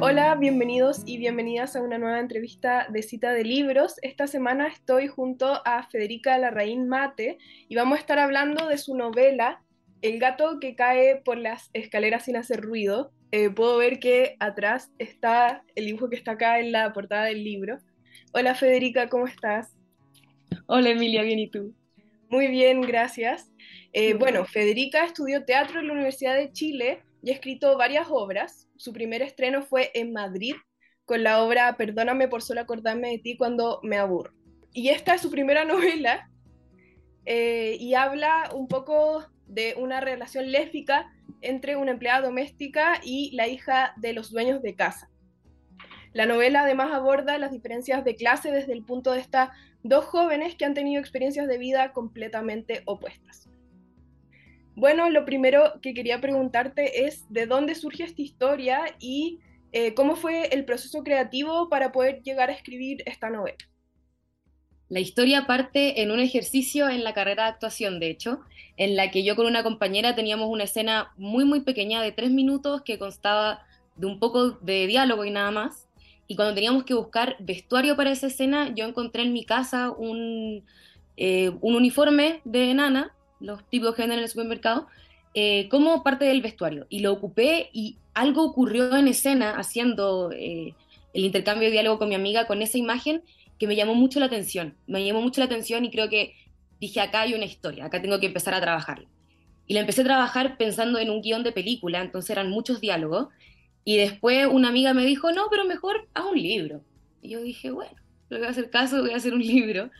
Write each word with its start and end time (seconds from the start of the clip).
Hola, 0.00 0.34
bienvenidos 0.34 1.02
y 1.06 1.18
bienvenidas 1.18 1.76
a 1.76 1.80
una 1.80 1.98
nueva 1.98 2.18
entrevista 2.18 2.88
de 2.90 3.02
cita 3.02 3.32
de 3.32 3.44
libros. 3.44 3.94
Esta 4.02 4.26
semana 4.26 4.66
estoy 4.66 5.06
junto 5.06 5.62
a 5.64 5.88
Federica 5.88 6.36
Larraín 6.36 6.88
Mate 6.88 7.38
y 7.68 7.76
vamos 7.76 7.96
a 7.96 8.00
estar 8.00 8.18
hablando 8.18 8.66
de 8.66 8.76
su 8.76 8.96
novela 8.96 9.62
El 10.02 10.18
gato 10.18 10.58
que 10.60 10.74
cae 10.74 11.22
por 11.24 11.38
las 11.38 11.70
escaleras 11.74 12.24
sin 12.24 12.36
hacer 12.36 12.60
ruido. 12.60 13.12
Eh, 13.30 13.50
puedo 13.50 13.78
ver 13.78 14.00
que 14.00 14.36
atrás 14.40 14.90
está 14.98 15.62
el 15.76 15.86
dibujo 15.86 16.10
que 16.10 16.16
está 16.16 16.32
acá 16.32 16.58
en 16.58 16.72
la 16.72 16.92
portada 16.92 17.26
del 17.26 17.44
libro. 17.44 17.78
Hola 18.32 18.56
Federica, 18.56 19.08
¿cómo 19.08 19.28
estás? 19.28 19.76
Hola 20.66 20.90
Emilia, 20.90 21.22
bien 21.22 21.38
y 21.38 21.48
tú. 21.48 21.72
Muy 22.28 22.48
bien, 22.48 22.80
gracias. 22.80 23.52
Eh, 23.92 24.14
bueno, 24.14 24.44
Federica 24.44 25.04
estudió 25.04 25.44
teatro 25.44 25.78
en 25.78 25.86
la 25.86 25.92
Universidad 25.92 26.34
de 26.34 26.50
Chile 26.50 27.04
y 27.24 27.30
ha 27.30 27.34
escrito 27.34 27.78
varias 27.78 28.08
obras. 28.10 28.68
Su 28.76 28.92
primer 28.92 29.22
estreno 29.22 29.62
fue 29.62 29.90
en 29.94 30.12
Madrid 30.12 30.54
con 31.06 31.22
la 31.22 31.42
obra 31.42 31.76
Perdóname 31.78 32.28
por 32.28 32.42
solo 32.42 32.60
acordarme 32.60 33.10
de 33.10 33.18
ti 33.18 33.36
cuando 33.36 33.80
me 33.82 33.96
aburro. 33.96 34.34
Y 34.72 34.90
esta 34.90 35.14
es 35.14 35.22
su 35.22 35.30
primera 35.30 35.64
novela 35.64 36.30
eh, 37.24 37.78
y 37.80 37.94
habla 37.94 38.50
un 38.54 38.68
poco 38.68 39.26
de 39.46 39.74
una 39.78 40.00
relación 40.00 40.52
lésbica 40.52 41.10
entre 41.40 41.76
una 41.76 41.92
empleada 41.92 42.26
doméstica 42.26 43.00
y 43.02 43.34
la 43.34 43.48
hija 43.48 43.94
de 43.96 44.12
los 44.12 44.30
dueños 44.30 44.60
de 44.60 44.74
casa. 44.74 45.10
La 46.12 46.26
novela 46.26 46.62
además 46.62 46.92
aborda 46.92 47.38
las 47.38 47.52
diferencias 47.52 48.04
de 48.04 48.16
clase 48.16 48.50
desde 48.50 48.74
el 48.74 48.84
punto 48.84 49.10
de 49.10 49.18
vista 49.18 49.52
dos 49.82 50.04
jóvenes 50.04 50.56
que 50.56 50.66
han 50.66 50.74
tenido 50.74 51.00
experiencias 51.00 51.48
de 51.48 51.58
vida 51.58 51.92
completamente 51.92 52.82
opuestas. 52.84 53.48
Bueno, 54.76 55.08
lo 55.08 55.24
primero 55.24 55.80
que 55.80 55.94
quería 55.94 56.20
preguntarte 56.20 57.06
es 57.06 57.26
de 57.28 57.46
dónde 57.46 57.74
surge 57.74 58.02
esta 58.02 58.22
historia 58.22 58.80
y 58.98 59.38
eh, 59.72 59.94
cómo 59.94 60.16
fue 60.16 60.48
el 60.48 60.64
proceso 60.64 61.02
creativo 61.04 61.68
para 61.68 61.92
poder 61.92 62.22
llegar 62.22 62.50
a 62.50 62.54
escribir 62.54 63.02
esta 63.06 63.30
novela. 63.30 63.58
La 64.88 65.00
historia 65.00 65.46
parte 65.46 66.02
en 66.02 66.10
un 66.10 66.20
ejercicio 66.20 66.88
en 66.88 67.04
la 67.04 67.14
carrera 67.14 67.44
de 67.44 67.50
actuación, 67.50 68.00
de 68.00 68.10
hecho, 68.10 68.40
en 68.76 68.96
la 68.96 69.10
que 69.10 69.24
yo 69.24 69.36
con 69.36 69.46
una 69.46 69.62
compañera 69.62 70.14
teníamos 70.14 70.48
una 70.48 70.64
escena 70.64 71.12
muy, 71.16 71.44
muy 71.44 71.60
pequeña 71.60 72.02
de 72.02 72.12
tres 72.12 72.30
minutos 72.30 72.82
que 72.82 72.98
constaba 72.98 73.64
de 73.96 74.06
un 74.06 74.18
poco 74.18 74.50
de 74.50 74.86
diálogo 74.86 75.24
y 75.24 75.30
nada 75.30 75.50
más. 75.50 75.88
Y 76.26 76.36
cuando 76.36 76.54
teníamos 76.54 76.84
que 76.84 76.94
buscar 76.94 77.36
vestuario 77.38 77.96
para 77.96 78.10
esa 78.10 78.26
escena, 78.26 78.74
yo 78.74 78.86
encontré 78.86 79.22
en 79.22 79.32
mi 79.32 79.44
casa 79.44 79.90
un, 79.90 80.64
eh, 81.16 81.50
un 81.60 81.76
uniforme 81.76 82.40
de 82.44 82.74
nana 82.74 83.14
los 83.44 83.62
típicos 83.68 83.94
que 83.94 84.02
venden 84.02 84.18
en 84.18 84.24
el 84.24 84.30
supermercado, 84.30 84.86
eh, 85.34 85.68
como 85.68 86.02
parte 86.02 86.24
del 86.24 86.42
vestuario. 86.42 86.86
Y 86.88 87.00
lo 87.00 87.12
ocupé 87.12 87.70
y 87.72 87.96
algo 88.14 88.44
ocurrió 88.44 88.96
en 88.96 89.08
escena 89.08 89.56
haciendo 89.56 90.30
eh, 90.32 90.74
el 91.12 91.24
intercambio 91.24 91.68
de 91.68 91.72
diálogo 91.72 91.98
con 91.98 92.08
mi 92.08 92.14
amiga 92.14 92.46
con 92.46 92.62
esa 92.62 92.78
imagen 92.78 93.22
que 93.58 93.66
me 93.66 93.76
llamó 93.76 93.94
mucho 93.94 94.20
la 94.20 94.26
atención. 94.26 94.74
Me 94.86 95.04
llamó 95.04 95.20
mucho 95.20 95.40
la 95.40 95.46
atención 95.46 95.84
y 95.84 95.90
creo 95.90 96.08
que 96.08 96.34
dije, 96.80 97.00
acá 97.00 97.22
hay 97.22 97.34
una 97.34 97.44
historia, 97.44 97.86
acá 97.86 98.00
tengo 98.00 98.20
que 98.20 98.26
empezar 98.26 98.54
a 98.54 98.60
trabajarla. 98.60 99.08
Y 99.66 99.74
la 99.74 99.80
empecé 99.80 100.02
a 100.02 100.04
trabajar 100.04 100.56
pensando 100.58 100.98
en 100.98 101.10
un 101.10 101.22
guion 101.22 101.42
de 101.42 101.52
película, 101.52 102.00
entonces 102.00 102.30
eran 102.30 102.50
muchos 102.50 102.80
diálogos. 102.80 103.28
Y 103.84 103.96
después 103.96 104.46
una 104.50 104.68
amiga 104.68 104.94
me 104.94 105.04
dijo, 105.04 105.32
no, 105.32 105.46
pero 105.50 105.64
mejor 105.64 106.08
haz 106.14 106.24
un 106.26 106.40
libro. 106.40 106.82
Y 107.22 107.30
yo 107.30 107.40
dije, 107.40 107.70
bueno, 107.70 107.96
le 108.28 108.38
voy 108.38 108.46
a 108.46 108.50
hacer 108.50 108.70
caso, 108.70 109.00
voy 109.00 109.12
a 109.12 109.16
hacer 109.16 109.34
un 109.34 109.40
libro. 109.40 109.90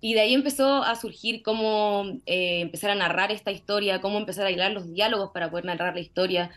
Y 0.00 0.14
de 0.14 0.20
ahí 0.20 0.34
empezó 0.34 0.82
a 0.82 0.96
surgir 0.96 1.42
cómo 1.42 2.04
eh, 2.24 2.60
empezar 2.60 2.90
a 2.90 2.94
narrar 2.94 3.30
esta 3.30 3.50
historia, 3.50 4.00
cómo 4.00 4.18
empezar 4.18 4.46
a 4.46 4.50
hilar 4.50 4.72
los 4.72 4.92
diálogos 4.92 5.30
para 5.32 5.50
poder 5.50 5.66
narrar 5.66 5.94
la 5.94 6.00
historia, 6.00 6.50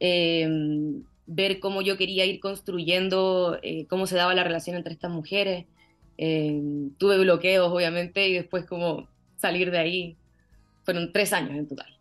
em, 0.00 1.02
ver 1.26 1.60
cómo 1.60 1.80
yo 1.80 1.96
quería 1.96 2.26
ir 2.26 2.40
construyendo, 2.40 3.58
eh, 3.62 3.86
cómo 3.86 4.06
se 4.06 4.16
daba 4.16 4.34
la 4.34 4.44
relación 4.44 4.76
entre 4.76 4.92
estas 4.92 5.10
mujeres. 5.10 5.66
Tuve 6.98 7.18
bloqueos, 7.18 7.72
obviamente, 7.72 8.28
y 8.28 8.34
después 8.34 8.66
como 8.66 9.08
salir 9.36 9.70
de 9.70 9.78
ahí. 9.78 10.16
Fueron 10.84 11.12
tres 11.12 11.32
años 11.32 11.56
en 11.56 11.66
total. 11.66 11.96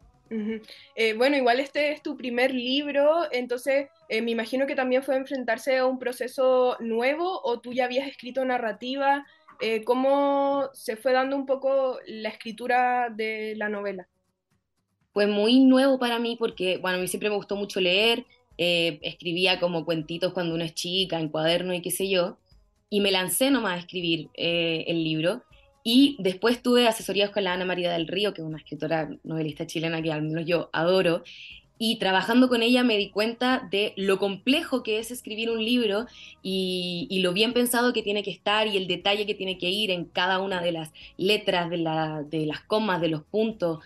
Eh, 0.95 1.13
bueno, 1.13 1.37
igual 1.37 1.61
este 1.61 1.93
es 1.93 2.03
tu 2.03 2.17
primer 2.17 2.53
libro, 2.53 3.21
entonces 3.31 3.87
me 4.09 4.31
imagino 4.31 4.67
que 4.67 4.75
también 4.75 5.03
fue 5.03 5.15
enfrentarse 5.15 5.77
a 5.77 5.85
un 5.85 5.99
proceso 5.99 6.75
nuevo 6.81 7.41
o 7.43 7.61
tú 7.61 7.71
ya 7.71 7.85
habías 7.85 8.07
escrito 8.07 8.43
narrativa 8.43 9.25
eh, 9.61 9.83
cómo 9.83 10.69
se 10.73 10.95
fue 10.95 11.13
dando 11.13 11.35
un 11.35 11.45
poco 11.45 11.99
la 12.07 12.29
escritura 12.29 13.09
de 13.09 13.55
la 13.55 13.69
novela. 13.69 14.07
Fue 15.13 15.27
muy 15.27 15.59
nuevo 15.59 15.99
para 15.99 16.19
mí 16.19 16.35
porque, 16.37 16.77
bueno, 16.77 16.97
a 16.97 17.01
mí 17.01 17.07
siempre 17.07 17.29
me 17.29 17.35
gustó 17.35 17.55
mucho 17.55 17.81
leer, 17.81 18.25
eh, 18.57 18.99
escribía 19.01 19.59
como 19.59 19.85
cuentitos 19.85 20.33
cuando 20.33 20.55
uno 20.55 20.63
es 20.63 20.73
chica, 20.73 21.19
en 21.19 21.29
cuaderno 21.29 21.73
y 21.73 21.81
qué 21.81 21.91
sé 21.91 22.09
yo, 22.09 22.37
y 22.89 23.01
me 23.01 23.11
lancé 23.11 23.51
nomás 23.51 23.75
a 23.75 23.79
escribir 23.79 24.29
eh, 24.35 24.85
el 24.87 25.03
libro. 25.03 25.43
Y 25.83 26.17
después 26.19 26.61
tuve 26.61 26.87
asesorías 26.87 27.29
con 27.29 27.45
la 27.45 27.53
Ana 27.53 27.65
María 27.65 27.91
del 27.91 28.07
Río, 28.07 28.33
que 28.33 28.41
es 28.41 28.47
una 28.47 28.57
escritora 28.57 29.09
novelista 29.23 29.65
chilena 29.65 30.01
que 30.01 30.11
al 30.11 30.21
menos 30.21 30.45
yo 30.45 30.69
adoro, 30.73 31.23
y 31.81 31.95
trabajando 31.95 32.49
con 32.49 32.61
ella 32.61 32.83
me 32.83 32.97
di 32.97 33.09
cuenta 33.09 33.65
de 33.71 33.93
lo 33.95 34.19
complejo 34.19 34.83
que 34.83 34.99
es 34.99 35.11
escribir 35.11 35.49
un 35.49 35.63
libro 35.63 36.07
y, 36.43 37.19
lo 37.23 37.31
bien 37.31 37.53
pensado 37.53 37.93
que 37.93 38.03
tiene 38.03 38.21
que 38.21 38.31
estar 38.31 38.67
y 38.67 38.75
el 38.75 38.85
detalle 38.85 39.25
que 39.25 39.33
tiene 39.33 39.57
que 39.57 39.69
ir 39.69 39.89
en 39.89 40.03
cada 40.03 40.39
una 40.39 40.61
de 40.61 40.73
las 40.73 40.91
letras, 41.15 41.69
de, 41.69 41.77
las 41.77 42.59
comas, 42.67 42.99
de 42.99 43.07
los 43.07 43.23
puntos. 43.23 43.79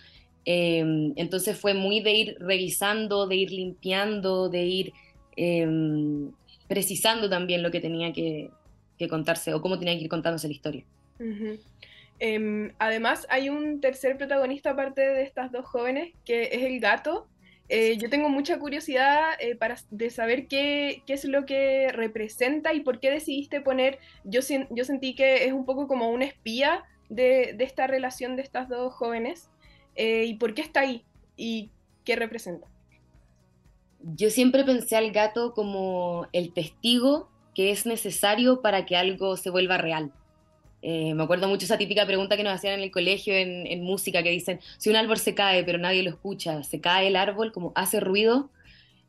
Em, 0.43 1.13
entonces 1.17 1.55
fue 1.57 1.75
muy 1.75 2.01
de 2.01 2.13
ir 2.13 2.37
revisando, 2.39 3.27
de 3.27 3.35
ir 3.35 3.51
limpiando, 3.51 4.49
de 4.49 4.65
ir 4.65 4.93
em, 5.35 6.31
precisando 6.67 7.29
también 7.29 7.61
lo 7.61 7.69
que 7.69 7.79
tenía 7.79 8.11
que, 8.11 8.49
contarse 9.09 9.53
o 9.53 9.61
cómo 9.61 9.77
tenía 9.77 9.95
que 9.97 10.03
ir 10.05 10.09
contándose 10.09 10.47
la 10.47 10.53
historia. 10.53 10.85
Em, 12.19 12.71
además, 12.79 13.27
hay 13.29 13.49
un 13.49 13.81
tercer 13.81 14.17
protagonista 14.17 14.71
aparte 14.71 15.01
de 15.01 15.23
estas 15.23 15.51
dos 15.51 15.65
jóvenes, 15.65 16.13
que 16.23 16.43
es 16.53 16.63
el 16.63 16.79
gato, 16.79 17.27
eh, 17.69 17.97
yo 17.97 18.09
tengo 18.09 18.29
mucha 18.29 18.59
curiosidad 18.59 19.31
eh, 19.39 19.55
para, 19.55 19.77
de 19.89 20.09
saber 20.09 20.47
qué, 20.47 21.01
qué, 21.05 21.13
es 21.13 21.25
lo 21.25 21.45
que 21.45 21.91
representa 21.91 22.73
y 22.73 22.81
por 22.81 22.99
qué 22.99 23.09
decidiste 23.09 23.61
poner, 23.61 23.99
yo, 24.23 24.41
sentí 24.41 25.15
que 25.15 25.45
es 25.45 25.53
un 25.53 25.65
poco 25.65 25.87
como 25.87 26.09
una 26.09 26.25
espía 26.25 26.83
de, 27.09 27.53
de 27.57 27.63
esta 27.63 27.87
relación 27.87 28.35
de 28.35 28.41
estas 28.41 28.67
dos 28.69 28.93
jóvenes, 28.93 29.49
eh, 29.95 30.25
y 30.25 30.35
por 30.35 30.53
qué 30.53 30.61
está 30.61 30.81
ahí 30.81 31.05
y 31.37 31.69
qué 32.03 32.15
representa. 32.15 32.67
Yo 34.01 34.29
siempre 34.29 34.63
pensé 34.63 34.97
al 34.97 35.11
gato 35.11 35.53
como 35.53 36.27
el 36.33 36.53
testigo 36.53 37.29
que 37.55 37.71
es 37.71 37.85
necesario 37.85 38.61
para 38.61 38.85
que 38.85 38.97
algo 38.97 39.37
se 39.37 39.49
vuelva 39.49 39.77
real. 39.77 40.11
Eh, 40.85 41.13
me 41.13 41.23
acuerdo 41.23 41.47
mucho 41.47 41.63
esa 41.63 41.77
típica 41.77 42.05
pregunta 42.05 42.35
que 42.35 42.43
nos 42.43 42.53
hacían 42.53 42.73
en 42.73 42.81
el 42.81 42.91
colegio 42.91 43.33
en, 43.33 43.81
música, 43.83 44.21
que 44.21 44.31
dicen, 44.31 44.59
si 44.77 44.89
un 44.89 44.97
árbol 44.97 45.17
se 45.17 45.33
cae 45.33 45.63
pero 45.63 45.77
nadie 45.77 46.03
lo 46.03 46.09
escucha, 46.09 46.61
¿se 46.63 46.81
cae 46.81 47.07
el 47.07 47.15
árbol 47.15 47.53
como 47.53 47.71
hace 47.75 48.01
ruido? 48.01 48.51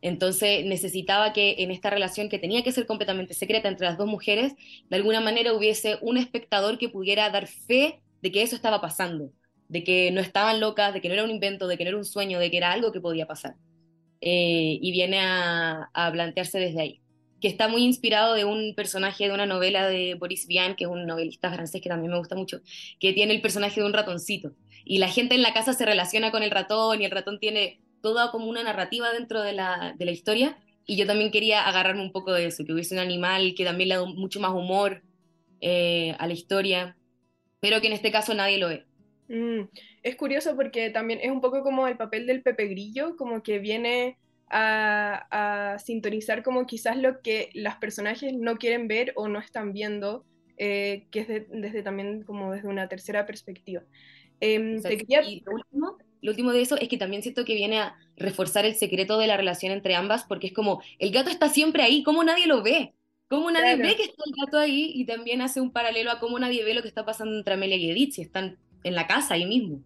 Entonces 0.00 0.64
necesitaba 0.66 1.32
que 1.32 1.56
en 1.58 1.72
esta 1.72 1.90
relación 1.90 2.28
que 2.28 2.38
tenía 2.38 2.62
que 2.62 2.70
ser 2.70 2.86
completamente 2.86 3.34
secreta 3.34 3.68
entre 3.68 3.88
las 3.88 3.98
dos 3.98 4.06
mujeres, 4.06 4.54
de 4.88 4.96
alguna 4.96 5.20
manera 5.20 5.52
hubiese 5.52 5.98
un 6.00 6.16
espectador 6.16 6.78
que 6.78 6.88
pudiera 6.88 7.28
dar 7.30 7.48
fe 7.48 8.00
de 8.22 8.30
que 8.30 8.42
eso 8.42 8.54
estaba 8.54 8.80
pasando, 8.80 9.32
de 9.68 9.82
que 9.82 10.12
no 10.12 10.20
estaban 10.20 10.60
locas, 10.60 10.94
de 10.94 11.00
que 11.00 11.08
no 11.08 11.14
era 11.14 11.24
un 11.24 11.30
invento, 11.30 11.66
de 11.66 11.76
que 11.76 11.84
no 11.84 11.88
era 11.88 11.98
un 11.98 12.04
sueño, 12.04 12.38
de 12.38 12.52
que 12.52 12.58
era 12.58 12.70
algo 12.70 12.92
que 12.92 13.00
podía 13.00 13.26
pasar. 13.26 13.56
Eh, 14.20 14.78
y 14.80 14.92
viene 14.92 15.18
a 15.20 16.10
plantearse 16.12 16.60
desde 16.60 16.80
ahí 16.80 17.03
que 17.44 17.50
está 17.50 17.68
muy 17.68 17.82
inspirado 17.82 18.32
de 18.32 18.46
un 18.46 18.74
personaje 18.74 19.28
de 19.28 19.34
una 19.34 19.44
novela 19.44 19.86
de 19.86 20.14
Boris 20.14 20.46
Vian, 20.46 20.76
que 20.76 20.84
es 20.84 20.90
un 20.90 21.04
novelista 21.04 21.52
francés 21.52 21.82
que 21.82 21.90
también 21.90 22.10
me 22.10 22.16
gusta 22.16 22.34
mucho, 22.34 22.62
que 22.98 23.12
tiene 23.12 23.34
el 23.34 23.42
personaje 23.42 23.82
de 23.82 23.86
un 23.86 23.92
ratoncito. 23.92 24.52
Y 24.82 24.96
la 24.96 25.08
gente 25.08 25.34
en 25.34 25.42
la 25.42 25.52
casa 25.52 25.74
se 25.74 25.84
relaciona 25.84 26.30
con 26.30 26.42
el 26.42 26.50
ratón 26.50 27.02
y 27.02 27.04
el 27.04 27.10
ratón 27.10 27.38
tiene 27.38 27.82
toda 28.00 28.30
como 28.30 28.46
una 28.46 28.62
narrativa 28.62 29.12
dentro 29.12 29.42
de 29.42 29.52
la, 29.52 29.94
de 29.94 30.04
la 30.06 30.10
historia. 30.10 30.56
Y 30.86 30.96
yo 30.96 31.06
también 31.06 31.30
quería 31.30 31.68
agarrarme 31.68 32.00
un 32.00 32.12
poco 32.12 32.32
de 32.32 32.46
eso, 32.46 32.64
que 32.64 32.72
hubiese 32.72 32.94
un 32.94 33.00
animal 33.00 33.52
que 33.54 33.66
también 33.66 33.90
le 33.90 33.96
da 33.96 34.06
mucho 34.06 34.40
más 34.40 34.52
humor 34.52 35.02
eh, 35.60 36.16
a 36.18 36.26
la 36.26 36.32
historia, 36.32 36.96
pero 37.60 37.82
que 37.82 37.88
en 37.88 37.92
este 37.92 38.10
caso 38.10 38.32
nadie 38.32 38.56
lo 38.56 38.68
ve. 38.70 38.86
Mm, 39.28 39.68
es 40.02 40.16
curioso 40.16 40.56
porque 40.56 40.88
también 40.88 41.20
es 41.22 41.30
un 41.30 41.42
poco 41.42 41.62
como 41.62 41.88
el 41.88 41.98
papel 41.98 42.26
del 42.26 42.40
Pepe 42.40 42.68
Grillo, 42.68 43.16
como 43.18 43.42
que 43.42 43.58
viene 43.58 44.16
a, 44.48 45.76
sintonizar 45.84 46.42
como 46.42 46.66
quizás 46.66 46.96
lo 46.96 47.20
que 47.20 47.50
las 47.54 47.76
personajes 47.76 48.32
no 48.32 48.56
quieren 48.56 48.88
ver 48.88 49.12
o 49.16 49.28
no 49.28 49.38
están 49.38 49.72
viendo, 49.72 50.24
eh, 50.56 51.06
que 51.10 51.20
es 51.20 51.28
desde 51.50 51.82
también 51.82 52.22
como 52.22 52.52
desde 52.52 52.68
una 52.68 52.88
tercera 52.88 53.26
perspectiva. 53.26 53.82
Y 54.40 55.42
lo 55.44 55.52
último, 55.52 55.98
lo 56.20 56.30
último 56.30 56.52
de 56.52 56.62
eso 56.62 56.76
es 56.78 56.88
que 56.88 56.96
también 56.96 57.22
siento 57.22 57.44
que 57.44 57.54
viene 57.54 57.78
a 57.78 57.96
reforzar 58.16 58.64
el 58.64 58.74
secreto 58.74 59.18
de 59.18 59.26
la 59.26 59.36
relación 59.36 59.72
entre 59.72 59.94
ambas, 59.94 60.24
porque 60.24 60.48
es 60.48 60.52
como, 60.52 60.82
el 60.98 61.10
gato 61.12 61.30
está 61.30 61.48
siempre 61.48 61.82
ahí, 61.82 62.02
¿cómo 62.02 62.24
nadie 62.24 62.46
lo 62.46 62.62
ve? 62.62 62.94
¿Cómo 63.28 63.50
nadie 63.50 63.76
ve 63.76 63.96
que 63.96 64.04
está 64.04 64.22
el 64.26 64.32
gato 64.44 64.58
ahí? 64.58 64.92
Y 64.94 65.06
también 65.06 65.40
hace 65.40 65.60
un 65.60 65.72
paralelo 65.72 66.10
a 66.10 66.20
cómo 66.20 66.38
nadie 66.38 66.64
ve 66.64 66.74
lo 66.74 66.82
que 66.82 66.88
está 66.88 67.04
pasando 67.04 67.36
entre 67.36 67.54
Amelia 67.54 67.76
y 67.76 67.90
Edith, 67.90 68.12
si 68.12 68.22
están 68.22 68.58
en 68.84 68.94
la 68.94 69.06
casa 69.06 69.34
ahí 69.34 69.46
mismo. 69.46 69.82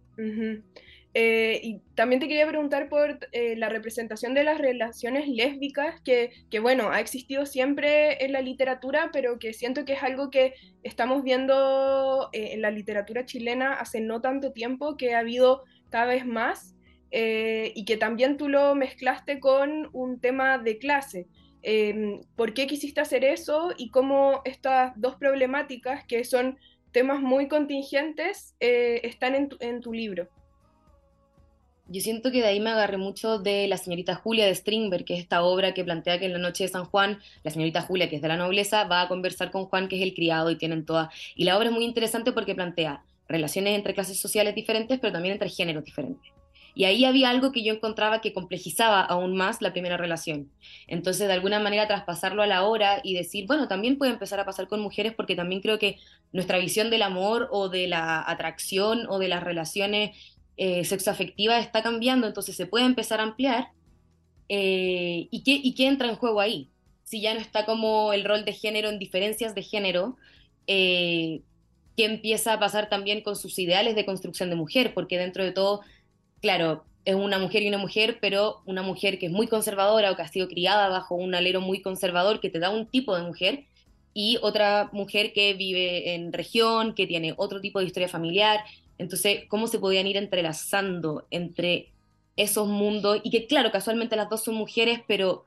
Eh, 1.15 1.59
y 1.63 1.79
también 1.95 2.19
te 2.19 2.27
quería 2.27 2.47
preguntar 2.47 2.87
por 2.87 3.17
eh, 3.31 3.55
la 3.55 3.69
representación 3.69 4.35
de 4.35 4.43
las 4.43 4.59
relaciones 4.59 5.27
lésbicas, 5.27 5.99
que, 6.01 6.31
que, 6.51 6.59
bueno, 6.59 6.91
ha 6.91 6.99
existido 6.99 7.45
siempre 7.45 8.23
en 8.23 8.31
la 8.31 8.41
literatura, 8.41 9.09
pero 9.11 9.39
que 9.39 9.53
siento 9.53 9.85
que 9.85 9.93
es 9.93 10.03
algo 10.03 10.29
que 10.29 10.53
estamos 10.83 11.23
viendo 11.23 12.29
eh, 12.31 12.51
en 12.53 12.61
la 12.61 12.69
literatura 12.69 13.25
chilena 13.25 13.73
hace 13.73 14.01
no 14.01 14.21
tanto 14.21 14.51
tiempo, 14.51 14.97
que 14.97 15.15
ha 15.15 15.19
habido 15.19 15.63
cada 15.89 16.05
vez 16.05 16.25
más, 16.25 16.75
y 17.11 17.85
que 17.85 17.97
también 17.97 18.37
tú 18.37 18.49
lo 18.49 18.75
mezclaste 18.75 19.39
con 19.39 19.89
un 19.93 20.19
tema 20.19 20.59
de 20.59 20.77
clase. 20.77 21.25
Em, 21.63 22.21
¿Por 22.35 22.53
qué 22.53 22.67
quisiste 22.67 23.01
hacer 23.01 23.25
eso 23.25 23.73
y 23.75 23.89
cómo 23.89 24.41
estas 24.45 24.93
dos 24.95 25.15
problemáticas, 25.15 26.05
que 26.05 26.23
son 26.23 26.59
temas 26.91 27.19
muy 27.19 27.47
contingentes, 27.47 28.55
están 28.59 29.33
en 29.33 29.49
en 29.59 29.81
tu 29.81 29.91
libro? 29.91 30.29
Yo 31.89 32.01
siento 32.01 32.31
que 32.31 32.41
de 32.41 32.47
ahí 32.47 32.59
me 32.59 32.69
agarré 32.69 32.97
mucho 32.97 33.39
de 33.39 33.67
la 33.67 33.77
señorita 33.77 34.15
Julia 34.15 34.45
de 34.45 34.53
Strindberg, 34.53 35.05
que 35.05 35.15
es 35.15 35.21
esta 35.21 35.43
obra 35.43 35.73
que 35.73 35.83
plantea 35.83 36.19
que 36.19 36.25
en 36.25 36.33
la 36.33 36.39
noche 36.39 36.65
de 36.65 36.69
San 36.69 36.85
Juan, 36.85 37.19
la 37.43 37.51
señorita 37.51 37.81
Julia, 37.81 38.09
que 38.09 38.17
es 38.17 38.21
de 38.21 38.27
la 38.27 38.37
nobleza, 38.37 38.83
va 38.83 39.01
a 39.01 39.07
conversar 39.07 39.49
con 39.49 39.65
Juan, 39.65 39.87
que 39.87 39.97
es 39.97 40.03
el 40.03 40.13
criado, 40.13 40.51
y 40.51 40.55
tienen 40.55 40.85
toda... 40.85 41.09
Y 41.35 41.45
la 41.45 41.57
obra 41.57 41.69
es 41.69 41.73
muy 41.73 41.83
interesante 41.83 42.31
porque 42.31 42.53
plantea 42.53 43.03
relaciones 43.27 43.75
entre 43.75 43.95
clases 43.95 44.19
sociales 44.19 44.53
diferentes, 44.53 44.99
pero 44.99 45.11
también 45.11 45.33
entre 45.33 45.49
géneros 45.49 45.83
diferentes. 45.83 46.31
Y 46.75 46.85
ahí 46.85 47.03
había 47.05 47.29
algo 47.29 47.51
que 47.51 47.63
yo 47.63 47.73
encontraba 47.73 48.21
que 48.21 48.33
complejizaba 48.33 49.01
aún 49.01 49.35
más 49.35 49.61
la 49.61 49.71
primera 49.71 49.97
relación. 49.97 50.51
Entonces, 50.87 51.27
de 51.27 51.33
alguna 51.33 51.59
manera, 51.59 51.87
traspasarlo 51.87 52.43
a 52.43 52.47
la 52.47 52.63
hora 52.63 53.01
y 53.03 53.15
decir, 53.15 53.47
bueno, 53.47 53.67
también 53.67 53.97
puede 53.97 54.11
empezar 54.11 54.39
a 54.39 54.45
pasar 54.45 54.67
con 54.67 54.79
mujeres 54.79 55.13
porque 55.13 55.35
también 55.35 55.61
creo 55.61 55.79
que 55.79 55.97
nuestra 56.31 56.59
visión 56.59 56.89
del 56.89 57.01
amor 57.01 57.49
o 57.51 57.69
de 57.69 57.87
la 57.87 58.23
atracción 58.25 59.07
o 59.09 59.17
de 59.19 59.27
las 59.27 59.43
relaciones 59.43 60.11
eh, 60.61 60.83
sexoafectiva 60.83 61.57
está 61.57 61.81
cambiando, 61.81 62.27
entonces 62.27 62.53
se 62.53 62.65
puede 62.65 62.83
empezar 62.83 63.21
a 63.21 63.23
ampliar. 63.23 63.69
Eh, 64.49 65.29
¿y, 65.31 65.43
qué, 65.43 65.53
¿Y 65.53 65.73
qué 65.73 65.87
entra 65.87 66.09
en 66.09 66.17
juego 66.17 66.41
ahí? 66.41 66.69
Si 67.05 67.21
ya 67.21 67.33
no 67.33 67.39
está 67.39 67.65
como 67.65 68.11
el 68.11 68.25
rol 68.25 68.43
de 68.43 68.51
género 68.51 68.89
en 68.89 68.99
diferencias 68.99 69.55
de 69.55 69.63
género, 69.63 70.17
eh, 70.67 71.43
¿qué 71.95 72.03
empieza 72.03 72.51
a 72.51 72.59
pasar 72.59 72.89
también 72.89 73.21
con 73.21 73.37
sus 73.37 73.57
ideales 73.57 73.95
de 73.95 74.05
construcción 74.05 74.49
de 74.49 74.57
mujer? 74.57 74.93
Porque 74.93 75.17
dentro 75.17 75.45
de 75.45 75.53
todo, 75.53 75.79
claro, 76.41 76.83
es 77.05 77.15
una 77.15 77.39
mujer 77.39 77.63
y 77.63 77.69
una 77.69 77.77
mujer, 77.77 78.17
pero 78.19 78.61
una 78.65 78.81
mujer 78.81 79.17
que 79.17 79.27
es 79.27 79.31
muy 79.31 79.47
conservadora 79.47 80.11
o 80.11 80.17
que 80.17 80.23
ha 80.23 80.27
sido 80.27 80.49
criada 80.49 80.89
bajo 80.89 81.15
un 81.15 81.35
alero 81.35 81.61
muy 81.61 81.81
conservador 81.81 82.41
que 82.41 82.49
te 82.49 82.59
da 82.59 82.69
un 82.69 82.85
tipo 82.85 83.15
de 83.15 83.23
mujer, 83.23 83.63
y 84.13 84.37
otra 84.41 84.89
mujer 84.91 85.31
que 85.31 85.53
vive 85.53 86.15
en 86.15 86.33
región, 86.33 86.95
que 86.95 87.07
tiene 87.07 87.33
otro 87.37 87.61
tipo 87.61 87.79
de 87.79 87.85
historia 87.85 88.09
familiar, 88.09 88.59
entonces, 88.99 89.45
¿cómo 89.47 89.67
se 89.67 89.79
podían 89.79 90.05
ir 90.07 90.17
entrelazando 90.17 91.25
entre 91.31 91.93
esos 92.35 92.67
mundos? 92.67 93.21
Y 93.23 93.31
que, 93.31 93.47
claro, 93.47 93.71
casualmente 93.71 94.17
las 94.17 94.29
dos 94.29 94.43
son 94.43 94.55
mujeres, 94.55 94.99
pero, 95.07 95.45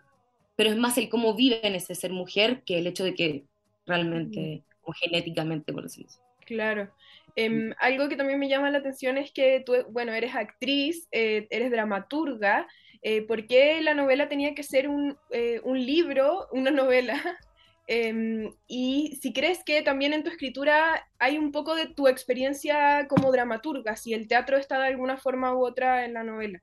pero 0.57 0.71
es 0.71 0.77
más 0.77 0.97
el 0.99 1.11
cómo 1.11 1.35
viven 1.35 1.75
ese 1.75 1.95
ser 1.95 2.13
mujer 2.13 2.63
que 2.65 2.79
el 2.79 2.87
hecho 2.87 3.05
de 3.05 3.15
que 3.15 3.45
realmente, 3.87 4.65
o 4.83 4.93
genéticamente, 4.93 5.73
por 5.73 5.83
decirlo 5.83 6.11
Claro. 6.47 6.91
Em, 7.37 7.73
algo 7.79 8.09
que 8.09 8.17
también 8.17 8.39
me 8.39 8.49
llama 8.49 8.71
la 8.71 8.79
atención 8.79 9.17
es 9.17 9.31
que 9.33 9.63
tú, 9.65 9.75
bueno, 9.91 10.13
eres 10.13 10.35
actriz, 10.35 11.09
eh, 11.13 11.47
eres 11.51 11.71
dramaturga. 11.71 12.67
Eh, 13.03 13.23
¿Por 13.23 13.47
qué 13.47 13.81
la 13.83 13.95
novela 13.95 14.29
tenía 14.29 14.55
que 14.55 14.63
ser 14.63 14.89
un, 14.89 15.17
eh, 15.31 15.61
un 15.65 15.85
libro, 15.85 16.49
una 16.53 16.71
novela? 16.71 17.15
Em, 17.89 18.55
y 18.69 19.19
si 19.21 19.33
crees 19.33 19.65
que 19.65 19.83
también 19.83 20.13
en 20.13 20.23
tu 20.23 20.31
escritura 20.31 21.07
hay 21.19 21.39
un 21.39 21.51
poco 21.51 21.75
de 21.75 21.87
tu 21.87 22.07
experiencia 22.09 23.07
como 23.09 23.33
dramaturga, 23.33 23.97
si 23.97 24.15
el 24.15 24.29
teatro 24.29 24.57
está 24.57 24.81
de 24.81 24.89
alguna 24.89 25.17
forma 25.17 25.55
u 25.55 25.67
otra 25.67 26.05
en 26.05 26.15
la 26.15 26.23
novela. 26.23 26.63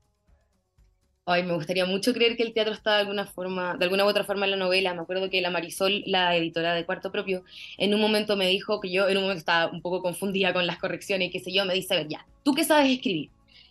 Ay, 1.26 1.44
me 1.44 1.54
gustaría 1.54 1.84
mucho 1.84 2.12
creer 2.12 2.36
que 2.36 2.42
el 2.42 2.54
teatro 2.54 2.72
está 2.72 2.94
de 2.94 3.00
alguna 3.02 3.26
forma, 3.26 3.76
de 3.76 3.84
alguna 3.84 4.04
u 4.04 4.08
otra 4.08 4.24
forma 4.24 4.46
en 4.46 4.52
la 4.52 4.56
novela. 4.56 4.94
Me 4.94 5.02
acuerdo 5.02 5.30
que 5.30 5.40
la 5.40 5.50
Marisol, 5.50 6.02
la 6.06 6.34
editora 6.34 6.74
de 6.74 6.84
Cuarto 6.86 7.12
Propio, 7.12 7.44
en 7.78 7.94
un 7.94 8.00
momento 8.00 8.36
me 8.36 8.48
dijo 8.48 8.80
que 8.80 8.90
yo 8.90 9.08
en 9.08 9.18
un 9.18 9.24
momento 9.24 9.38
estaba 9.38 9.70
un 9.70 9.82
poco 9.82 10.02
confundida 10.02 10.52
con 10.52 10.66
las 10.66 10.78
correcciones 10.78 11.28
y 11.28 11.30
qué 11.30 11.38
sé 11.38 11.52
yo, 11.52 11.64
me 11.66 11.74
dice, 11.74 11.94
a 11.94 11.98
ver, 11.98 12.08
ya, 12.08 12.26
¿tú 12.42 12.54
qué 12.54 12.64
sabes 12.64 12.90
escribir? 12.90 13.30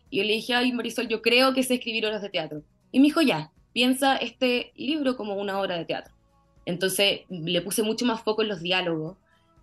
Y 0.09 0.17
yo 0.19 0.23
le 0.23 0.33
dije, 0.33 0.53
ay, 0.53 0.71
Marisol, 0.71 1.07
yo 1.07 1.21
creo 1.21 1.53
que 1.53 1.63
sé 1.63 1.75
escribir 1.75 2.05
obras 2.05 2.21
de 2.21 2.29
teatro. 2.29 2.61
Y 2.91 2.99
me 2.99 3.05
dijo, 3.05 3.21
ya, 3.21 3.51
piensa 3.73 4.15
este 4.15 4.71
libro 4.75 5.17
como 5.17 5.35
una 5.35 5.59
obra 5.59 5.77
de 5.77 5.85
teatro. 5.85 6.13
Entonces 6.69 7.21
le 7.29 7.61
puse 7.61 7.81
mucho 7.81 8.05
más 8.05 8.21
foco 8.21 8.43
en 8.43 8.47
los 8.47 8.61
diálogos 8.61 9.17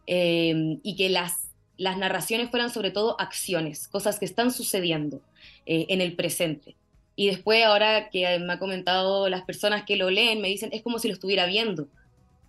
eh, 0.06 0.79
y 0.82 0.97
que 0.97 1.08
las, 1.08 1.50
las 1.76 1.97
narraciones 1.97 2.50
fueran 2.50 2.70
sobre 2.70 2.91
todo 2.91 3.20
acciones, 3.20 3.87
cosas 3.87 4.19
que 4.19 4.25
están 4.25 4.50
sucediendo 4.50 5.20
eh, 5.67 5.87
en 5.88 6.00
el 6.00 6.17
presente. 6.17 6.75
Y 7.14 7.29
después, 7.29 7.64
ahora 7.64 8.11
que 8.11 8.38
me 8.41 8.53
ha 8.53 8.58
comentado 8.58 9.29
las 9.29 9.43
personas 9.43 9.85
que 9.85 9.97
lo 9.97 10.11
leen, 10.11 10.43
me 10.43 10.49
dicen, 10.49 10.70
es 10.73 10.82
como 10.82 10.99
si 10.99 11.08
lo 11.08 11.14
estuviera 11.14 11.47
viendo. 11.47 11.88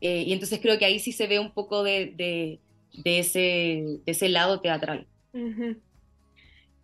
Eh, 0.02 0.24
y 0.28 0.34
entonces 0.34 0.60
creo 0.60 0.78
que 0.78 0.86
ahí 0.86 1.00
sí 1.00 1.12
se 1.12 1.28
ve 1.28 1.40
un 1.40 1.52
poco 1.52 1.84
de, 1.84 2.14
de, 2.18 3.20
ese, 3.20 4.00
ese, 4.06 4.28
lado 4.28 4.60
teatral. 4.60 5.08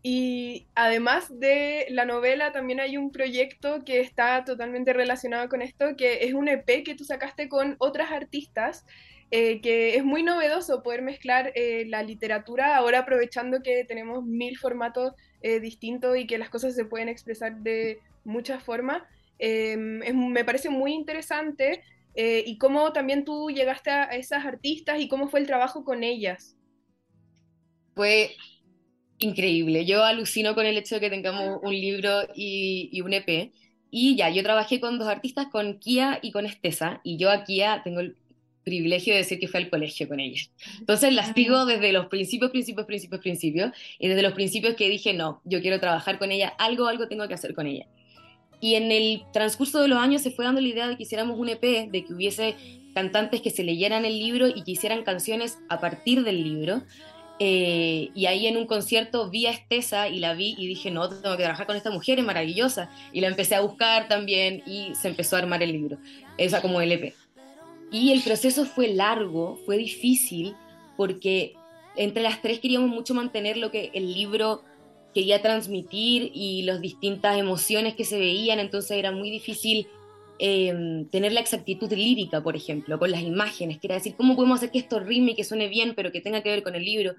Y 0.05 0.67
además 0.75 1.39
de 1.39 1.87
la 1.89 2.03
novela, 2.03 2.51
también 2.51 2.81
hay 2.81 2.97
un 2.97 3.09
proyecto 3.09 3.85
que 3.85 4.01
está 4.01 4.43
totalmente 4.43 4.91
relacionado 4.91 5.47
con 5.47 5.61
esto, 5.61 5.95
que 5.95 6.25
es 6.25 6.33
un 6.33 6.49
EP 6.49 6.83
que 6.83 6.93
tú 6.93 7.05
sacaste 7.05 7.47
con 7.47 7.77
otras 7.79 8.11
artistas, 8.11 8.85
eh, 9.31 9.61
que 9.61 9.95
es 9.95 10.03
muy 10.03 10.21
novedoso 10.21 10.83
poder 10.83 11.03
mezclar 11.03 11.53
eh, 11.55 11.85
la 11.87 12.03
literatura, 12.03 12.75
ahora 12.75 12.99
aprovechando 12.99 13.63
que 13.63 13.85
tenemos 13.85 14.25
mil 14.25 14.57
formatos 14.57 15.13
eh, 15.41 15.61
distintos 15.61 16.17
y 16.17 16.27
que 16.27 16.37
las 16.37 16.49
cosas 16.49 16.75
se 16.75 16.83
pueden 16.83 17.07
expresar 17.07 17.55
de 17.61 17.99
muchas 18.25 18.61
formas. 18.61 19.03
Em, 19.39 19.99
me 20.13 20.43
parece 20.43 20.69
muy 20.69 20.91
interesante 20.91 21.81
y 22.15 22.59
cómo 22.59 22.93
también 22.93 23.25
tú 23.25 23.49
llegaste 23.49 23.89
a 23.89 24.03
esas 24.03 24.45
artistas 24.45 24.99
y 24.99 25.07
cómo 25.07 25.29
fue 25.29 25.39
el 25.39 25.47
trabajo 25.47 25.83
con 25.83 26.03
ellas. 26.03 26.55
Fue 27.95 28.35
increíble. 29.23 29.85
Yo 29.85 30.03
alucino 30.03 30.55
con 30.55 30.65
el 30.65 30.77
hecho 30.77 30.95
de 30.95 31.01
que 31.01 31.09
tengamos 31.09 31.59
un 31.63 31.73
libro 31.73 32.21
y, 32.35 33.01
un 33.01 33.13
EP. 33.13 33.51
Y 33.89 34.15
ya, 34.15 34.29
yo 34.29 34.43
trabajé 34.43 34.79
con 34.79 34.99
dos 34.99 35.07
artistas, 35.07 35.47
con 35.51 35.79
Kia 35.79 36.19
y 36.21 36.31
con 36.31 36.45
Estesa, 36.45 36.99
y 37.03 37.17
yo 37.17 37.29
a 37.29 37.43
Kia 37.43 37.81
tengo 37.83 37.99
el 37.99 38.15
privilegio 38.63 39.13
de 39.13 39.19
decir 39.19 39.39
que 39.39 39.47
fui 39.47 39.61
al 39.61 39.69
colegio 39.69 40.07
con 40.07 40.19
ella. 40.19 40.41
Entonces 40.79 41.13
las 41.13 41.33
sigo 41.33 41.65
desde 41.65 41.91
los 41.91 42.07
principios, 42.07 42.51
principios, 42.51 42.87
principios, 42.87 43.21
principios, 43.21 43.71
y 43.99 44.07
desde 44.07 44.21
los 44.21 44.33
principios 44.33 44.75
que 44.75 44.89
dije, 44.89 45.13
no, 45.13 45.41
yo 45.43 45.61
quiero 45.61 45.79
trabajar 45.79 46.17
con 46.17 46.31
ella, 46.31 46.49
algo, 46.57 46.87
algo 46.87 47.07
tengo 47.07 47.27
que 47.27 47.33
hacer 47.33 47.53
con 47.53 47.67
ella. 47.67 47.85
Y 48.61 48.75
en 48.75 48.91
el 48.91 49.23
transcurso 49.33 49.81
de 49.81 49.89
los 49.89 49.99
años 49.99 50.21
se 50.21 50.31
fue 50.31 50.45
dando 50.45 50.61
la 50.61 50.69
idea 50.69 50.87
de 50.87 50.95
que 50.95 51.03
hiciéramos 51.03 51.37
un 51.37 51.49
EP, 51.49 51.91
de 51.91 52.05
que 52.05 52.13
hubiese 52.13 52.55
cantantes 52.93 53.41
que 53.41 53.49
se 53.49 53.63
leyeran 53.63 54.05
el 54.05 54.17
libro 54.17 54.47
y 54.47 54.63
que 54.63 54.71
hicieran 54.71 55.03
canciones 55.03 55.57
a 55.67 55.81
partir 55.81 56.23
del 56.23 56.43
libro, 56.43 56.83
eh, 57.39 58.09
y 58.13 58.25
ahí 58.27 58.47
en 58.47 58.57
un 58.57 58.67
concierto 58.67 59.29
vi 59.29 59.47
a 59.47 59.51
Estesa 59.51 60.07
y 60.07 60.19
la 60.19 60.33
vi 60.33 60.55
y 60.57 60.67
dije, 60.67 60.91
no, 60.91 61.09
tengo 61.09 61.35
que 61.35 61.43
trabajar 61.43 61.65
con 61.65 61.75
esta 61.75 61.91
mujer, 61.91 62.19
es 62.19 62.25
maravillosa. 62.25 62.89
Y 63.11 63.21
la 63.21 63.27
empecé 63.27 63.55
a 63.55 63.61
buscar 63.61 64.07
también 64.07 64.63
y 64.65 64.93
se 64.95 65.09
empezó 65.09 65.35
a 65.35 65.39
armar 65.39 65.63
el 65.63 65.71
libro, 65.71 65.97
esa 66.37 66.61
como 66.61 66.79
LP. 66.81 67.13
Y 67.91 68.11
el 68.11 68.21
proceso 68.21 68.65
fue 68.65 68.87
largo, 68.89 69.59
fue 69.65 69.77
difícil, 69.77 70.55
porque 70.97 71.53
entre 71.95 72.23
las 72.23 72.41
tres 72.41 72.59
queríamos 72.59 72.89
mucho 72.89 73.13
mantener 73.13 73.57
lo 73.57 73.71
que 73.71 73.91
el 73.93 74.13
libro 74.13 74.63
quería 75.13 75.41
transmitir 75.41 76.31
y 76.33 76.63
las 76.63 76.81
distintas 76.81 77.37
emociones 77.37 77.93
que 77.93 78.03
se 78.03 78.17
veían, 78.17 78.59
entonces 78.59 78.97
era 78.97 79.11
muy 79.11 79.29
difícil 79.29 79.87
Em, 80.39 81.07
tener 81.09 81.31
la 81.31 81.41
exactitud 81.41 81.91
lírica, 81.91 82.41
por 82.41 82.55
ejemplo, 82.55 82.97
con 82.97 83.11
las 83.11 83.21
imágenes, 83.21 83.77
quiere 83.77 83.95
decir, 83.95 84.15
¿cómo 84.15 84.35
podemos 84.35 84.57
hacer 84.57 84.71
que 84.71 84.79
esto 84.79 84.99
rime 84.99 85.31
y 85.31 85.35
que 85.35 85.43
suene 85.43 85.67
bien, 85.67 85.93
pero 85.95 86.11
que 86.11 86.21
tenga 86.21 86.41
que 86.41 86.49
ver 86.49 86.63
con 86.63 86.75
el 86.75 86.83
libro? 86.83 87.13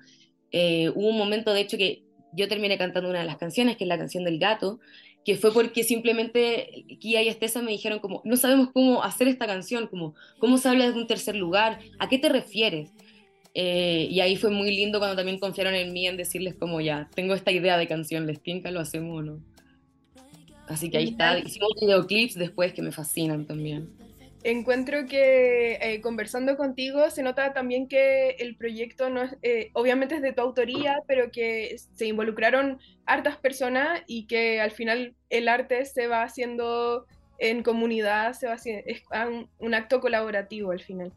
Eh, 0.51 0.91
hubo 0.95 1.09
un 1.09 1.19
momento, 1.19 1.53
de 1.53 1.61
hecho, 1.61 1.79
que 1.79 2.03
yo 2.33 2.49
terminé 2.49 2.77
cantando 2.77 3.09
una 3.09 3.21
de 3.21 3.25
las 3.25 3.37
canciones, 3.37 3.77
que 3.77 3.85
es 3.85 3.89
la 3.89 3.99
canción 3.99 4.25
del 4.25 4.39
gato, 4.39 4.81
que 5.25 5.37
fue 5.37 5.53
porque 5.53 5.85
simplemente 5.85 6.85
Kia 7.01 7.23
y 7.23 7.29
Estesa 7.29 7.63
me 7.63 7.71
dijeron 7.71 8.01
como, 8.01 8.21
no 8.25 8.37
sabemos 8.37 8.71
cómo 8.73 9.03
hacer 9.03 9.29
esta 9.29 9.47
canción, 9.47 9.87
como, 9.87 10.15
¿cómo 10.39 10.59
se 10.59 10.69
habla 10.69 10.91
de 10.91 10.99
un 10.99 11.07
tercer 11.07 11.37
lugar? 11.37 11.79
¿A 11.99 12.09
qué 12.09 12.19
te 12.19 12.29
refieres? 12.29 12.91
Eh, 13.55 14.09
y 14.11 14.21
ahí 14.21 14.37
fue 14.37 14.51
muy 14.51 14.75
lindo 14.75 14.99
cuando 14.99 15.17
también 15.17 15.39
confiaron 15.39 15.75
en 15.75 15.93
mí 15.93 16.07
en 16.07 16.17
decirles 16.17 16.57
como, 16.57 16.81
ya, 16.81 17.09
tengo 17.15 17.35
esta 17.35 17.53
idea 17.53 17.79
de 17.79 17.87
canción, 17.87 18.27
¿les 18.27 18.41
pinca 18.41 18.71
lo 18.71 18.81
hacemos 18.81 19.21
o 19.21 19.23
no? 19.23 19.54
Así 20.69 20.91
que 20.91 20.99
ahí 20.99 21.09
está. 21.11 21.39
Hicimos 21.39 21.73
videoclips 21.81 22.35
después 22.35 22.73
que 22.73 22.83
me 22.83 22.93
fascinan 22.93 23.47
también. 23.47 23.89
Encuentro 24.45 25.07
que 25.07 25.79
eh, 25.81 26.03
conversando 26.03 26.59
contigo 26.59 27.09
se 27.09 27.23
nota 27.23 27.55
también 27.55 27.89
que 27.89 28.31
el 28.39 28.57
proyecto 28.57 29.09
no 29.09 29.23
es, 29.23 29.37
eh, 29.41 29.71
obviamente 29.73 30.17
es 30.17 30.23
de 30.23 30.35
tu 30.35 30.43
autoría, 30.43 31.01
pero 31.07 31.31
que 31.31 31.77
se 31.95 32.07
involucraron 32.07 32.79
hartas 33.07 33.39
personas 33.39 34.03
y 34.07 34.27
que 34.27 34.61
al 34.61 34.71
final 34.71 35.15
el 35.31 35.49
arte 35.49 35.87
se 35.87 36.09
va 36.09 36.25
haciendo 36.25 37.07
en 37.39 37.63
comunidad, 37.63 38.35
se 38.35 38.47
va 38.47 38.55
haciendo, 38.55 38.83
es 38.87 39.03
un, 39.59 39.75
acto 39.75 40.01
colaborativo 40.01 40.73
al 40.73 40.81
final. 40.81 41.11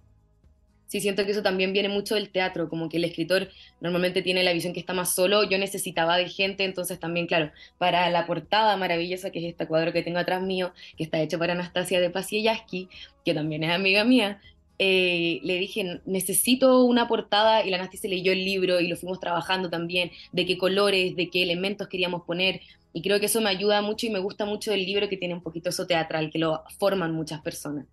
Sí, 0.87 1.01
siento 1.01 1.25
que 1.25 1.31
eso 1.31 1.43
también 1.43 1.73
viene 1.73 1.89
mucho 1.89 2.15
del 2.15 2.29
teatro, 2.29 2.69
como 2.69 2.87
que 2.87 2.95
el 2.97 3.03
escritor 3.03 3.49
normalmente 3.81 4.21
tiene 4.21 4.43
la 4.43 4.53
visión 4.53 4.73
que 4.73 4.79
está 4.79 4.93
más 4.93 5.13
solo, 5.13 5.43
yo 5.43 5.57
necesitaba 5.57 6.15
de 6.15 6.29
gente, 6.29 6.63
entonces 6.63 6.97
también, 6.97 7.27
claro, 7.27 7.51
para 7.77 8.09
la 8.09 8.25
portada 8.25 8.77
maravillosa, 8.77 9.29
que 9.29 9.39
es 9.39 9.45
este 9.45 9.67
cuadro 9.67 9.91
que 9.91 10.01
tengo 10.01 10.19
atrás 10.19 10.41
mío, 10.41 10.71
que 10.97 11.03
está 11.03 11.21
hecho 11.21 11.39
para 11.39 11.53
Anastasia 11.53 11.99
de 11.99 12.09
Pasiellaski, 12.09 12.87
que 13.25 13.33
también 13.33 13.65
es 13.65 13.71
amiga 13.71 14.05
mía, 14.05 14.39
eh, 14.79 15.41
le 15.43 15.57
dije, 15.57 16.01
necesito 16.05 16.83
una 16.85 17.07
portada 17.07 17.65
y 17.65 17.69
la 17.69 17.77
Anastasia 17.77 18.09
leyó 18.09 18.31
el 18.31 18.45
libro 18.45 18.79
y 18.79 18.87
lo 18.87 18.95
fuimos 18.95 19.19
trabajando 19.19 19.69
también, 19.69 20.11
de 20.31 20.45
qué 20.45 20.57
colores, 20.57 21.17
de 21.17 21.29
qué 21.29 21.43
elementos 21.43 21.89
queríamos 21.89 22.23
poner, 22.23 22.61
y 22.93 23.01
creo 23.01 23.19
que 23.19 23.25
eso 23.25 23.41
me 23.41 23.49
ayuda 23.49 23.81
mucho 23.81 24.05
y 24.07 24.09
me 24.09 24.19
gusta 24.19 24.45
mucho 24.45 24.71
el 24.71 24.85
libro 24.85 25.09
que 25.09 25.17
tiene 25.17 25.33
un 25.33 25.41
poquito 25.41 25.69
eso 25.69 25.85
teatral, 25.85 26.31
que 26.31 26.39
lo 26.39 26.63
forman 26.79 27.11
muchas 27.11 27.41
personas. 27.41 27.85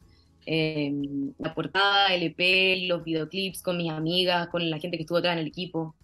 Eh, 0.46 0.92
la 1.38 1.54
portada, 1.54 2.14
el 2.14 2.22
EP, 2.22 2.88
los 2.88 3.04
videoclips 3.04 3.62
con 3.62 3.76
mis 3.76 3.90
amigas, 3.90 4.48
con 4.48 4.68
la 4.68 4.78
gente 4.78 4.96
que 4.96 5.02
estuvo 5.02 5.18
acá 5.18 5.32
en 5.32 5.38
el 5.38 5.46
equipo. 5.46 5.94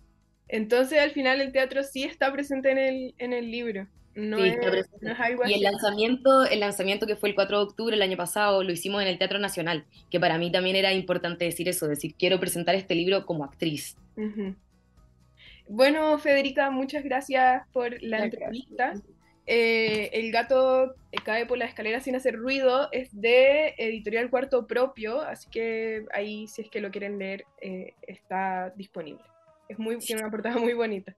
Entonces 0.49 0.99
al 0.99 1.11
final 1.11 1.41
el 1.41 1.53
teatro 1.53 1.83
sí 1.83 2.03
está 2.03 2.33
presente 2.33 2.71
en 2.71 2.79
el, 2.79 3.15
en 3.19 3.33
el 3.33 3.51
libro. 3.51 3.87
No, 4.15 4.39
Sí, 4.39 4.49
es, 4.49 4.55
está 4.55 4.71
presente. 4.71 5.07
no 5.07 5.13
es 5.13 5.21
algo 5.21 5.47
Y 5.47 5.55
el 5.55 5.63
lanzamiento, 5.63 6.45
el 6.45 6.61
lanzamiento 6.61 7.07
que 7.07 7.17
fue 7.17 7.29
el 7.29 7.35
4 7.35 7.59
de 7.59 7.65
octubre 7.65 7.95
el 7.95 8.03
año 8.03 8.17
pasado, 8.17 8.63
lo 8.65 8.73
hicimos 8.73 9.03
en 9.03 9.09
el 9.09 9.19
Teatro 9.19 9.39
Nacional, 9.39 9.85
que 10.11 10.19
para 10.19 10.39
mí 10.39 10.51
también 10.51 10.77
era 10.77 10.93
importante 10.93 11.45
decir 11.45 11.69
eso, 11.69 11.87
decir, 11.87 12.15
quiero 12.19 12.41
presentar 12.41 12.75
este 12.75 12.95
libro 12.95 13.25
como 13.25 13.45
actriz. 13.45 13.97
Bueno, 15.69 16.19
Federica, 16.19 16.71
muchas 16.71 17.05
gracias 17.05 17.63
por 17.73 18.03
la 18.03 18.25
entrevista. 18.25 18.95
Eh, 19.47 20.11
El 20.13 20.31
gato 20.33 20.95
cae 21.25 21.47
por 21.47 21.59
la 21.59 21.65
escalera 21.65 22.01
sin 22.01 22.15
hacer 22.15 22.37
ruido 22.37 22.89
es 22.93 23.09
de 23.19 23.75
Editorial 23.79 24.31
Cuarto 24.31 24.67
Propio, 24.67 25.21
así 25.21 25.49
que 25.51 26.05
ahí 26.13 26.47
si 26.47 26.63
es 26.63 26.71
que 26.71 26.81
lo 26.81 26.91
quieren 26.91 27.19
leer 27.19 27.45
eh, 27.61 27.95
está 28.03 28.71
disponible. 28.77 29.25
Es 29.69 29.79
muy, 29.79 29.99
tiene 29.99 30.23
una 30.23 30.31
portada 30.31 30.57
muy 30.59 30.75
bonita. 30.75 31.15